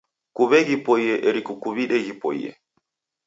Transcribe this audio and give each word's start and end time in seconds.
Kuw'e 0.35 0.59
ghipoie 0.67 1.13
eri 1.27 1.41
kukuw'ide 1.47 1.97
ghipoie. 2.05 2.49